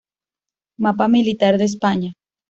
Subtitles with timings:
[0.79, 2.15] Mapa Militar de España.